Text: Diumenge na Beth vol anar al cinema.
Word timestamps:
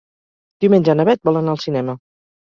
Diumenge 0.63 0.95
na 0.99 1.05
Beth 1.09 1.29
vol 1.29 1.37
anar 1.41 1.53
al 1.55 1.61
cinema. 1.65 1.95